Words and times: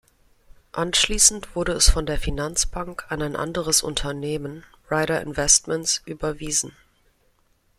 Anschließend 0.71 1.55
wurde 1.55 1.73
es 1.73 1.91
von 1.91 2.07
der 2.07 2.17
Finansbank 2.17 3.05
an 3.11 3.21
ein 3.21 3.35
anderes 3.35 3.83
Unternehmen, 3.83 4.63
Ryder 4.89 5.21
Investments, 5.21 6.01
überwiesen. 6.05 6.75